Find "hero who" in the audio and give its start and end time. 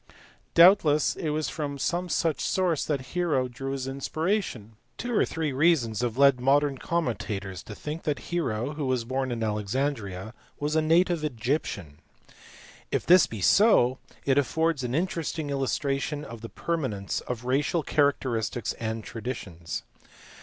8.33-8.87